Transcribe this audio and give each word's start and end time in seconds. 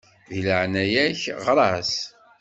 Di 0.29 0.39
leɛnaya-k 0.47 1.21
ɣeṛ-as. 1.45 1.93